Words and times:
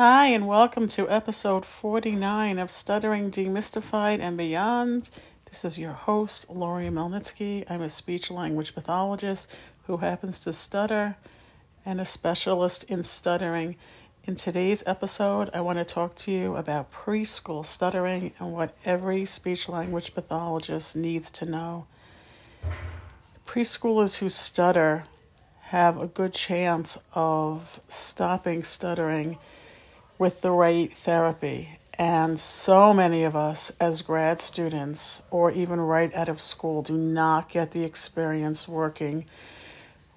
Hi, 0.00 0.26
and 0.26 0.46
welcome 0.46 0.86
to 0.90 1.10
episode 1.10 1.66
49 1.66 2.60
of 2.60 2.70
Stuttering 2.70 3.32
Demystified 3.32 4.20
and 4.20 4.36
Beyond. 4.36 5.10
This 5.50 5.64
is 5.64 5.76
your 5.76 5.90
host, 5.90 6.48
Lori 6.48 6.84
Melnitsky. 6.84 7.68
I'm 7.68 7.82
a 7.82 7.88
speech 7.88 8.30
language 8.30 8.76
pathologist 8.76 9.48
who 9.88 9.96
happens 9.96 10.38
to 10.38 10.52
stutter 10.52 11.16
and 11.84 12.00
a 12.00 12.04
specialist 12.04 12.84
in 12.84 13.02
stuttering. 13.02 13.74
In 14.22 14.36
today's 14.36 14.84
episode, 14.86 15.50
I 15.52 15.62
want 15.62 15.80
to 15.80 15.84
talk 15.84 16.14
to 16.18 16.30
you 16.30 16.54
about 16.54 16.92
preschool 16.92 17.66
stuttering 17.66 18.34
and 18.38 18.52
what 18.52 18.76
every 18.84 19.24
speech 19.24 19.68
language 19.68 20.14
pathologist 20.14 20.94
needs 20.94 21.28
to 21.32 21.44
know. 21.44 21.88
Preschoolers 23.48 24.18
who 24.18 24.28
stutter 24.28 25.06
have 25.60 26.00
a 26.00 26.06
good 26.06 26.34
chance 26.34 26.98
of 27.14 27.80
stopping 27.88 28.62
stuttering 28.62 29.38
with 30.18 30.40
the 30.40 30.50
right 30.50 30.94
therapy. 30.96 31.78
And 31.94 32.38
so 32.38 32.92
many 32.92 33.24
of 33.24 33.34
us, 33.34 33.72
as 33.80 34.02
grad 34.02 34.40
students 34.40 35.22
or 35.30 35.50
even 35.50 35.80
right 35.80 36.14
out 36.14 36.28
of 36.28 36.40
school, 36.40 36.82
do 36.82 36.96
not 36.96 37.48
get 37.48 37.72
the 37.72 37.84
experience 37.84 38.68
working 38.68 39.24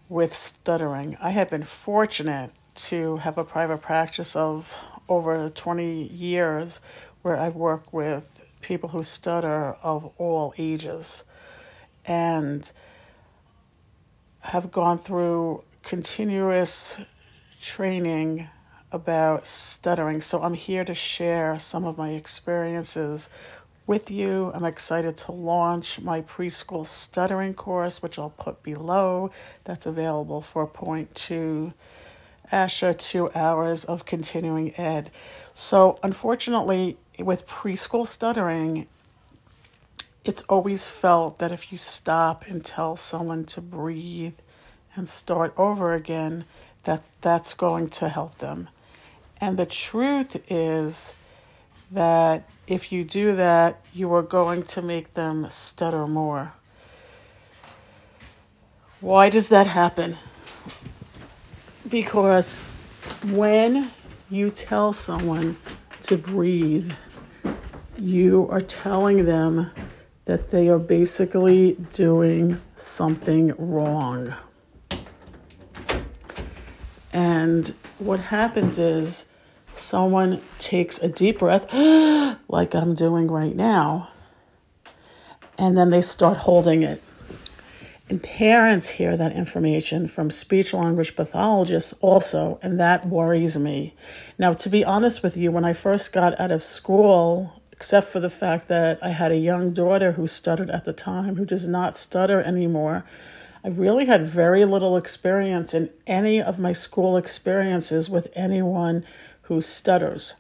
with 0.08 0.36
stuttering. 0.36 1.18
I 1.22 1.32
have 1.32 1.50
been 1.50 1.64
fortunate 1.64 2.52
to 2.76 3.18
have 3.18 3.38
a 3.38 3.44
private 3.44 3.82
practice 3.82 4.36
of 4.36 4.76
over 5.10 5.50
20 5.50 6.04
years 6.08 6.80
where 7.22 7.38
I've 7.38 7.56
worked 7.56 7.94
with 7.94 8.30
people 8.62 8.90
who 8.90 9.04
stutter 9.04 9.76
of 9.82 10.12
all 10.18 10.54
ages 10.58 11.24
and 12.06 12.70
have 14.40 14.72
gone 14.72 15.00
through 15.00 15.64
continuous 15.84 17.00
training 17.62 18.50
about 18.92 19.48
stuttering. 19.48 20.22
So 20.22 20.42
I'm 20.44 20.54
here 20.54 20.84
to 20.86 20.94
share 20.96 21.58
some 21.60 21.86
of 21.86 21.98
my 21.98 22.10
experiences 22.10 23.30
with 23.88 24.12
you. 24.12 24.52
I'm 24.54 24.66
excited 24.66 25.18
to 25.18 25.32
launch 25.32 26.00
my 26.00 26.22
preschool 26.22 26.86
stuttering 26.86 27.54
course, 27.54 28.02
which 28.02 28.20
I'll 28.20 28.32
put 28.32 28.64
below. 28.64 29.32
That's 29.64 29.86
available 29.86 30.42
for 30.42 30.68
0.2 30.68 31.74
ASHA, 32.52 33.00
two 33.00 33.32
hours 33.34 33.86
of 33.86 34.06
continuing 34.06 34.76
ed. 34.78 35.10
So, 35.54 35.98
unfortunately, 36.04 36.98
with 37.18 37.48
preschool 37.48 38.06
stuttering, 38.06 38.88
it's 40.24 40.44
always 40.44 40.86
felt 40.86 41.40
that 41.40 41.52
if 41.52 41.72
you 41.72 41.78
stop 41.78 42.46
and 42.48 42.64
tell 42.64 42.96
someone 42.96 43.46
to 43.46 43.62
breathe 43.62 44.36
and 44.96 45.10
start 45.10 45.54
over 45.58 45.94
again, 45.94 46.46
that 46.84 47.04
that's 47.22 47.54
going 47.54 47.90
to 47.90 48.10
help 48.10 48.38
them. 48.38 48.70
And 49.42 49.58
the 49.58 49.66
truth 49.66 50.40
is 50.52 51.16
that 51.90 52.48
if 52.68 52.92
you 52.92 53.04
do 53.04 53.36
that, 53.36 53.82
you 53.92 54.14
are 54.14 54.22
going 54.22 54.64
to 54.64 54.84
make 54.84 55.16
them 55.16 55.50
stutter 55.50 56.06
more. 56.06 56.54
Why 59.00 59.32
does 59.32 59.50
that 59.50 59.66
happen? 59.66 60.20
Because 61.90 62.62
when 63.26 63.92
you 64.30 64.52
tell 64.52 64.94
someone 64.94 65.58
to 66.04 66.18
breathe, 66.18 66.94
you 67.98 68.48
are 68.52 68.62
telling 68.62 69.26
them 69.26 69.72
that 70.26 70.52
they 70.52 70.70
are 70.70 70.80
basically 70.80 71.74
doing 71.92 72.62
something 72.76 73.54
wrong. 73.58 74.36
And 77.12 77.74
what 77.98 78.20
happens 78.20 78.78
is 78.78 79.26
someone 79.74 80.42
takes 80.60 80.98
a 81.00 81.08
deep 81.08 81.40
breath, 81.40 81.72
like 82.48 82.76
I'm 82.76 82.96
doing 82.96 83.28
right 83.28 83.56
now, 83.56 84.10
and 85.58 85.78
then 85.78 85.90
they 85.90 86.02
start 86.02 86.38
holding 86.38 86.84
it. 86.84 87.02
And 88.10 88.22
parents 88.22 88.90
hear 88.90 89.16
that 89.16 89.32
information 89.32 90.06
from 90.06 90.30
speech 90.30 90.74
language 90.74 91.16
pathologists 91.16 91.94
also, 92.02 92.60
and 92.62 92.78
that 92.78 93.08
worries 93.08 93.58
me. 93.58 93.96
Now, 94.38 94.52
to 94.52 94.70
be 94.70 94.84
honest 94.84 95.24
with 95.24 95.38
you, 95.38 95.50
when 95.50 95.64
I 95.64 95.72
first 95.72 96.12
got 96.12 96.38
out 96.38 96.52
of 96.52 96.62
school, 96.62 97.62
except 97.72 98.10
for 98.10 98.20
the 98.20 98.30
fact 98.30 98.68
that 98.68 99.00
I 99.02 99.12
had 99.12 99.32
a 99.32 99.38
young 99.38 99.72
daughter 99.72 100.12
who 100.12 100.28
stuttered 100.28 100.70
at 100.70 100.84
the 100.84 100.92
time, 100.92 101.38
who 101.38 101.46
does 101.46 101.70
not 101.70 101.98
stutter 101.98 102.42
anymore, 102.42 103.06
I 103.64 103.70
really 103.70 104.08
had 104.08 104.26
very 104.26 104.66
little 104.66 104.98
experience 104.98 105.74
in 105.74 105.90
any 106.06 106.42
of 106.42 106.60
my 106.60 106.74
school 106.74 107.16
experiences 107.16 108.10
with 108.10 108.28
anyone 108.36 109.06
who 109.52 109.60
stutters. 109.60 110.36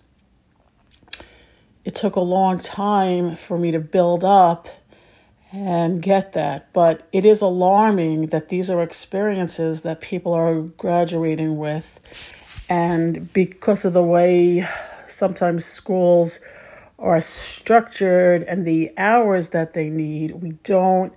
It 1.83 1.95
took 1.95 2.15
a 2.15 2.21
long 2.21 2.59
time 2.59 3.35
for 3.35 3.57
me 3.57 3.69
to 3.71 3.79
build 3.79 4.23
up 4.23 4.69
and 5.51 6.01
get 6.01 6.31
that, 6.31 6.71
but 6.71 7.05
it 7.11 7.25
is 7.25 7.41
alarming 7.41 8.27
that 8.27 8.47
these 8.47 8.69
are 8.69 8.81
experiences 8.81 9.81
that 9.81 9.99
people 9.99 10.31
are 10.31 10.61
graduating 10.61 11.57
with. 11.57 11.99
And 12.69 13.33
because 13.33 13.83
of 13.83 13.91
the 13.91 14.01
way 14.01 14.65
sometimes 15.07 15.65
schools 15.65 16.39
are 16.97 17.19
structured 17.19 18.43
and 18.43 18.65
the 18.65 18.91
hours 18.97 19.49
that 19.49 19.73
they 19.73 19.89
need, 19.89 20.41
we 20.41 20.51
don't 20.63 21.11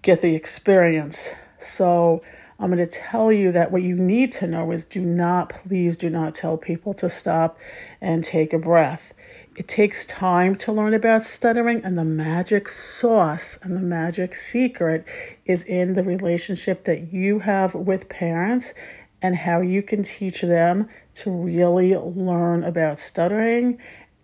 get 0.00 0.22
the 0.22 0.34
experience. 0.34 1.34
So, 1.58 2.22
I'm 2.58 2.74
going 2.74 2.78
to 2.78 2.86
tell 2.86 3.30
you 3.30 3.52
that 3.52 3.70
what 3.70 3.82
you 3.82 3.96
need 3.96 4.32
to 4.32 4.46
know 4.46 4.72
is 4.72 4.84
do 4.84 5.02
not, 5.02 5.50
please 5.50 5.96
do 5.96 6.08
not 6.08 6.34
tell 6.34 6.56
people 6.56 6.94
to 6.94 7.08
stop 7.08 7.58
and 8.00 8.24
take 8.24 8.54
a 8.54 8.58
breath. 8.58 9.12
It 9.56 9.68
takes 9.68 10.06
time 10.06 10.54
to 10.56 10.72
learn 10.72 10.94
about 10.94 11.24
stuttering, 11.24 11.84
and 11.84 11.96
the 11.96 12.04
magic 12.04 12.68
sauce 12.68 13.58
and 13.62 13.74
the 13.74 13.80
magic 13.80 14.34
secret 14.34 15.06
is 15.44 15.64
in 15.64 15.94
the 15.94 16.02
relationship 16.02 16.84
that 16.84 17.12
you 17.12 17.40
have 17.40 17.74
with 17.74 18.08
parents 18.08 18.74
and 19.22 19.36
how 19.36 19.60
you 19.60 19.82
can 19.82 20.02
teach 20.02 20.42
them 20.42 20.88
to 21.14 21.30
really 21.30 21.96
learn 21.96 22.64
about 22.64 23.00
stuttering. 23.00 23.78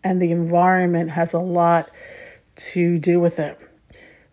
And 0.05 0.21
the 0.21 0.33
environment 0.33 1.11
has 1.11 1.33
a 1.33 1.39
lot 1.39 1.91
to 2.57 2.99
do 2.99 3.21
with 3.21 3.39
it. 3.39 3.59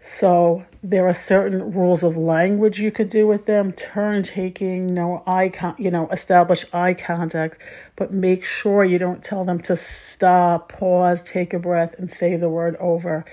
So 0.01 0.65
there 0.81 1.05
are 1.07 1.13
certain 1.13 1.73
rules 1.73 2.05
of 2.05 2.15
language 2.15 2.79
you 2.79 2.89
could 2.89 3.09
do 3.09 3.27
with 3.27 3.45
them, 3.45 3.73
turn 3.73 4.23
taking, 4.23 4.87
no 4.87 5.23
eye 5.27 5.49
con- 5.49 5.75
you 5.77 5.91
know, 5.91 6.07
establish 6.07 6.63
eye 6.71 6.93
contact, 6.93 7.57
but 7.97 8.13
make 8.13 8.45
sure 8.45 8.85
you 8.85 8.97
don't 8.97 9.21
tell 9.21 9.43
them 9.43 9.59
to 9.59 9.75
stop, 9.75 10.71
pause, 10.71 11.21
take 11.21 11.53
a 11.53 11.59
breath 11.59 11.95
and 11.99 12.09
say 12.09 12.37
the 12.37 12.49
word 12.49 12.77
over. 12.77 13.25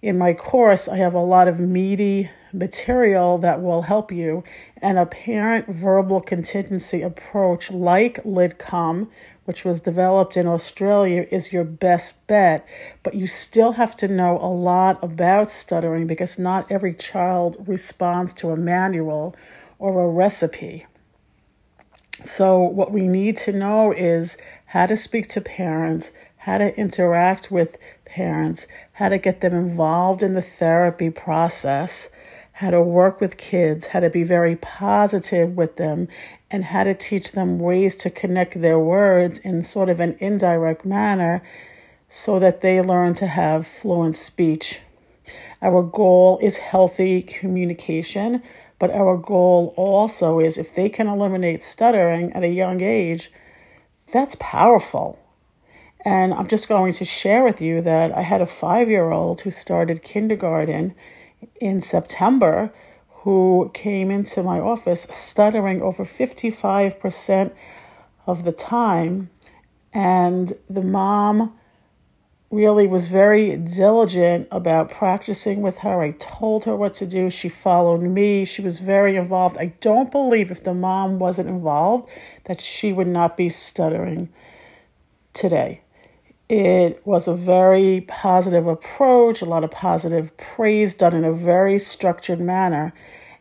In 0.00 0.16
my 0.16 0.32
course, 0.32 0.88
I 0.88 0.96
have 0.96 1.12
a 1.12 1.20
lot 1.20 1.48
of 1.48 1.60
meaty 1.60 2.30
material 2.50 3.36
that 3.38 3.60
will 3.60 3.82
help 3.82 4.10
you 4.10 4.42
and 4.78 4.98
a 4.98 5.04
parent 5.04 5.66
verbal 5.68 6.22
contingency 6.22 7.02
approach 7.02 7.70
like 7.70 8.24
Lidcombe 8.24 9.08
which 9.46 9.64
was 9.64 9.80
developed 9.80 10.36
in 10.36 10.46
Australia, 10.46 11.26
is 11.30 11.52
your 11.52 11.64
best 11.64 12.26
bet. 12.26 12.66
But 13.02 13.14
you 13.14 13.26
still 13.26 13.72
have 13.72 13.96
to 13.96 14.08
know 14.08 14.38
a 14.38 14.52
lot 14.52 15.02
about 15.02 15.50
stuttering 15.50 16.06
because 16.06 16.38
not 16.38 16.70
every 16.70 16.92
child 16.92 17.56
responds 17.66 18.34
to 18.34 18.50
a 18.50 18.56
manual 18.56 19.34
or 19.78 20.04
a 20.04 20.08
recipe. 20.08 20.86
So, 22.24 22.58
what 22.58 22.92
we 22.92 23.08
need 23.08 23.36
to 23.38 23.52
know 23.52 23.92
is 23.92 24.36
how 24.66 24.86
to 24.86 24.96
speak 24.96 25.28
to 25.28 25.40
parents, 25.40 26.12
how 26.38 26.58
to 26.58 26.76
interact 26.78 27.50
with 27.50 27.78
parents, 28.04 28.66
how 28.92 29.10
to 29.10 29.18
get 29.18 29.42
them 29.42 29.54
involved 29.54 30.22
in 30.22 30.34
the 30.34 30.42
therapy 30.42 31.10
process, 31.10 32.08
how 32.56 32.70
to 32.70 32.80
work 32.80 33.20
with 33.20 33.36
kids, 33.36 33.88
how 33.88 34.00
to 34.00 34.08
be 34.08 34.22
very 34.22 34.56
positive 34.56 35.54
with 35.54 35.76
them, 35.76 36.08
and 36.50 36.64
how 36.64 36.84
to 36.84 36.94
teach 36.94 37.32
them 37.32 37.58
ways 37.58 37.94
to 37.94 38.08
connect 38.08 38.62
their 38.62 38.78
words 38.78 39.38
in 39.40 39.62
sort 39.62 39.90
of 39.90 40.00
an 40.00 40.16
indirect 40.20 40.82
manner 40.82 41.42
so 42.08 42.38
that 42.38 42.62
they 42.62 42.80
learn 42.80 43.12
to 43.12 43.26
have 43.26 43.66
fluent 43.66 44.16
speech. 44.16 44.80
Our 45.60 45.82
goal 45.82 46.38
is 46.40 46.56
healthy 46.56 47.20
communication, 47.20 48.42
but 48.78 48.90
our 48.90 49.18
goal 49.18 49.74
also 49.76 50.40
is 50.40 50.56
if 50.56 50.74
they 50.74 50.88
can 50.88 51.08
eliminate 51.08 51.62
stuttering 51.62 52.32
at 52.32 52.42
a 52.42 52.48
young 52.48 52.80
age, 52.80 53.30
that's 54.10 54.36
powerful. 54.40 55.18
And 56.06 56.32
I'm 56.32 56.48
just 56.48 56.68
going 56.68 56.94
to 56.94 57.04
share 57.04 57.44
with 57.44 57.60
you 57.60 57.82
that 57.82 58.16
I 58.16 58.22
had 58.22 58.40
a 58.40 58.46
five 58.46 58.88
year 58.88 59.10
old 59.10 59.42
who 59.42 59.50
started 59.50 60.02
kindergarten 60.02 60.94
in 61.60 61.80
September 61.80 62.72
who 63.08 63.70
came 63.74 64.10
into 64.10 64.42
my 64.42 64.60
office 64.60 65.02
stuttering 65.10 65.82
over 65.82 66.04
55% 66.04 67.52
of 68.26 68.44
the 68.44 68.52
time. 68.52 69.30
And 69.92 70.52
the 70.68 70.82
mom 70.82 71.54
really 72.50 72.86
was 72.86 73.08
very 73.08 73.56
diligent 73.56 74.46
about 74.52 74.90
practicing 74.90 75.62
with 75.62 75.78
her. 75.78 76.00
I 76.00 76.12
told 76.12 76.64
her 76.64 76.76
what 76.76 76.94
to 76.94 77.06
do. 77.06 77.28
She 77.30 77.48
followed 77.48 78.02
me. 78.02 78.44
She 78.44 78.62
was 78.62 78.78
very 78.78 79.16
involved. 79.16 79.56
I 79.58 79.74
don't 79.80 80.12
believe 80.12 80.50
if 80.50 80.62
the 80.62 80.74
mom 80.74 81.18
wasn't 81.18 81.48
involved 81.48 82.08
that 82.44 82.60
she 82.60 82.92
would 82.92 83.08
not 83.08 83.36
be 83.36 83.48
stuttering. 83.48 84.28
today. 85.36 85.82
It 86.48 87.04
was 87.04 87.26
a 87.26 87.34
very 87.34 88.02
positive 88.02 88.68
approach, 88.68 89.42
a 89.42 89.46
lot 89.46 89.64
of 89.64 89.72
positive 89.72 90.36
praise 90.36 90.94
done 90.94 91.12
in 91.14 91.24
a 91.24 91.32
very 91.32 91.76
structured 91.78 92.40
manner. 92.40 92.94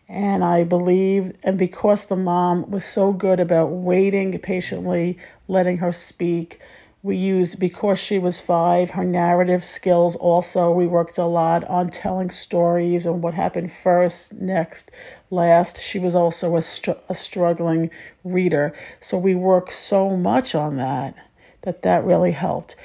And 0.09 0.43
I 0.43 0.63
believe, 0.63 1.35
and 1.43 1.57
because 1.57 2.05
the 2.05 2.15
mom 2.15 2.69
was 2.69 2.83
so 2.83 3.11
good 3.11 3.39
about 3.39 3.67
waiting 3.67 4.37
patiently, 4.39 5.19
letting 5.47 5.77
her 5.77 5.93
speak, 5.93 6.59
we 7.03 7.15
used, 7.15 7.59
because 7.59 7.99
she 7.99 8.17
was 8.17 8.41
five, 8.41 8.91
her 8.91 9.05
narrative 9.05 9.63
skills 9.63 10.15
also. 10.15 10.71
We 10.71 10.87
worked 10.87 11.19
a 11.19 11.25
lot 11.25 11.63
on 11.65 11.89
telling 11.89 12.31
stories 12.31 13.05
and 13.05 13.21
what 13.21 13.35
happened 13.35 13.71
first, 13.71 14.33
next, 14.33 14.89
last. 15.29 15.79
She 15.79 15.99
was 15.99 16.15
also 16.15 16.55
a, 16.55 16.63
str- 16.63 16.91
a 17.07 17.13
struggling 17.13 17.91
reader. 18.23 18.73
So 18.99 19.19
we 19.19 19.35
worked 19.35 19.73
so 19.73 20.17
much 20.17 20.55
on 20.55 20.77
that 20.77 21.15
that 21.65 21.81
that 21.81 22.05
really 22.05 22.31
helped. 22.31 22.75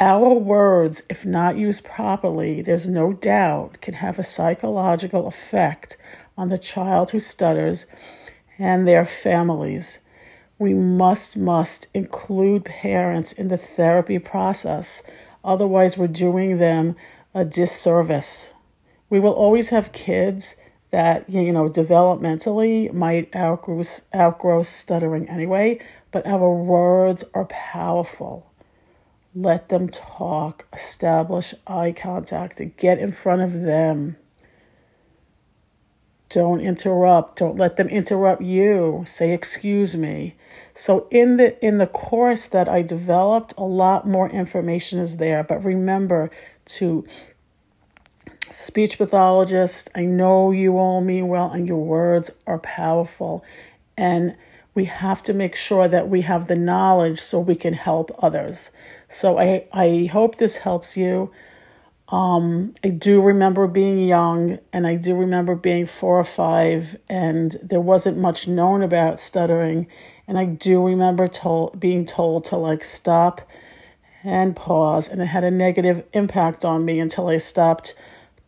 Our 0.00 0.32
words, 0.32 1.02
if 1.10 1.26
not 1.26 1.58
used 1.58 1.84
properly, 1.84 2.62
there's 2.62 2.86
no 2.86 3.12
doubt, 3.12 3.80
can 3.80 3.94
have 3.94 4.18
a 4.18 4.22
psychological 4.22 5.26
effect 5.26 5.96
on 6.36 6.48
the 6.48 6.58
child 6.58 7.10
who 7.10 7.20
stutters 7.20 7.86
and 8.58 8.86
their 8.86 9.04
families 9.04 9.98
we 10.58 10.74
must, 10.74 11.36
must 11.36 11.86
include 11.94 12.64
parents 12.64 13.32
in 13.32 13.48
the 13.48 13.56
therapy 13.56 14.18
process. 14.18 15.02
Otherwise, 15.44 15.96
we're 15.96 16.08
doing 16.08 16.58
them 16.58 16.96
a 17.32 17.44
disservice. 17.44 18.52
We 19.08 19.20
will 19.20 19.32
always 19.32 19.70
have 19.70 19.92
kids 19.92 20.56
that, 20.90 21.28
you 21.30 21.52
know, 21.52 21.68
developmentally 21.68 22.92
might 22.92 23.34
outgrow, 23.36 23.82
outgrow 24.14 24.62
stuttering 24.62 25.28
anyway, 25.28 25.78
but 26.10 26.26
our 26.26 26.52
words 26.52 27.24
are 27.34 27.46
powerful. 27.46 28.50
Let 29.34 29.68
them 29.68 29.88
talk, 29.88 30.66
establish 30.72 31.54
eye 31.66 31.92
contact, 31.92 32.60
get 32.76 32.98
in 32.98 33.12
front 33.12 33.42
of 33.42 33.60
them. 33.60 34.16
Don't 36.28 36.60
interrupt. 36.60 37.38
Don't 37.38 37.56
let 37.56 37.76
them 37.76 37.88
interrupt 37.88 38.42
you. 38.42 39.02
Say, 39.06 39.32
excuse 39.32 39.96
me. 39.96 40.34
So 40.74 41.08
in 41.10 41.38
the 41.38 41.62
in 41.64 41.78
the 41.78 41.86
course 41.86 42.46
that 42.46 42.68
I 42.68 42.82
developed, 42.82 43.54
a 43.56 43.64
lot 43.64 44.06
more 44.06 44.28
information 44.30 44.98
is 44.98 45.16
there. 45.16 45.42
But 45.42 45.64
remember 45.64 46.30
to 46.66 47.04
speech 48.50 48.98
pathologist, 48.98 49.90
I 49.94 50.04
know 50.04 50.50
you 50.50 50.78
all 50.78 51.00
mean 51.00 51.28
well 51.28 51.50
and 51.50 51.66
your 51.66 51.84
words 51.84 52.30
are 52.46 52.58
powerful. 52.58 53.44
And 53.96 54.36
we 54.78 54.84
have 54.84 55.24
to 55.24 55.34
make 55.34 55.56
sure 55.56 55.88
that 55.88 56.08
we 56.08 56.20
have 56.20 56.46
the 56.46 56.54
knowledge 56.54 57.18
so 57.18 57.40
we 57.40 57.56
can 57.56 57.74
help 57.74 58.16
others. 58.22 58.70
So 59.08 59.36
I, 59.36 59.66
I 59.72 60.08
hope 60.12 60.36
this 60.36 60.58
helps 60.58 60.96
you. 60.96 61.32
Um, 62.10 62.74
I 62.84 62.90
do 62.90 63.20
remember 63.20 63.66
being 63.66 63.98
young 63.98 64.60
and 64.72 64.86
I 64.86 64.94
do 64.94 65.16
remember 65.16 65.56
being 65.56 65.84
four 65.84 66.16
or 66.16 66.22
five, 66.22 66.96
and 67.08 67.56
there 67.60 67.80
wasn't 67.80 68.18
much 68.18 68.46
known 68.46 68.84
about 68.84 69.18
stuttering. 69.18 69.88
And 70.28 70.38
I 70.38 70.44
do 70.44 70.86
remember 70.86 71.26
told, 71.26 71.80
being 71.80 72.06
told 72.06 72.44
to 72.44 72.56
like 72.56 72.84
stop 72.84 73.40
and 74.22 74.54
pause, 74.54 75.08
and 75.08 75.20
it 75.20 75.26
had 75.26 75.42
a 75.42 75.50
negative 75.50 76.04
impact 76.12 76.64
on 76.64 76.84
me 76.84 77.00
until 77.00 77.26
I 77.26 77.38
stopped 77.38 77.96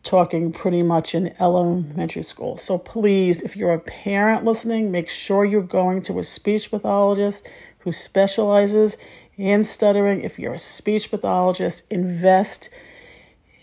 talking 0.03 0.51
pretty 0.51 0.81
much 0.81 1.13
in 1.13 1.35
elementary 1.39 2.23
school. 2.23 2.57
So 2.57 2.77
please, 2.77 3.41
if 3.41 3.55
you're 3.55 3.73
a 3.73 3.79
parent 3.79 4.43
listening, 4.43 4.91
make 4.91 5.09
sure 5.09 5.45
you're 5.45 5.61
going 5.61 6.01
to 6.03 6.19
a 6.19 6.23
speech 6.23 6.71
pathologist 6.71 7.47
who 7.79 7.91
specializes 7.91 8.97
in 9.37 9.63
stuttering. 9.63 10.21
If 10.21 10.39
you're 10.39 10.55
a 10.55 10.59
speech 10.59 11.11
pathologist, 11.11 11.85
invest 11.89 12.69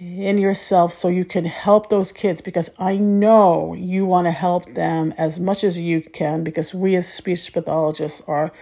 in 0.01 0.39
yourself 0.39 0.93
so 0.93 1.09
you 1.09 1.25
can 1.25 1.45
help 1.45 1.91
those 1.91 2.13
kids 2.13 2.41
because 2.41 2.71
I 2.79 2.97
know 2.97 3.75
you 3.75 4.07
want 4.07 4.27
to 4.27 4.31
help 4.31 4.75
them 4.75 5.13
as 5.19 5.41
much 5.41 5.65
as 5.65 5.77
you 5.77 6.03
can 6.03 6.45
because 6.45 6.73
we 6.73 6.95
as 6.95 7.13
speech 7.13 7.53
pathologists 7.53 8.23
are 8.29 8.53